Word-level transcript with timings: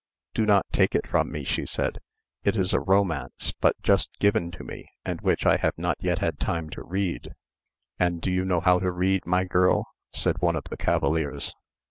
"Do 0.33 0.47
not 0.47 0.65
take 0.71 0.95
it 0.95 1.05
from 1.05 1.31
me," 1.31 1.43
she 1.43 1.67
said: 1.67 1.99
"It 2.43 2.57
is 2.57 2.73
a 2.73 2.79
romance 2.79 3.53
but 3.59 3.79
just 3.83 4.09
given 4.17 4.49
to 4.49 4.63
me, 4.63 4.87
and 5.05 5.21
which 5.21 5.45
I 5.45 5.57
have 5.57 5.77
not 5.77 5.97
yet 5.99 6.17
had 6.17 6.39
time 6.39 6.71
to 6.71 6.81
read." 6.83 7.35
"And 7.99 8.19
do 8.19 8.31
you 8.31 8.43
know 8.43 8.61
how 8.61 8.79
to 8.79 8.89
read, 8.91 9.27
my 9.27 9.43
girl?" 9.43 9.85
said 10.11 10.39
one 10.39 10.55
of 10.55 10.63
the 10.71 10.75
cavaliers. 10.77 11.53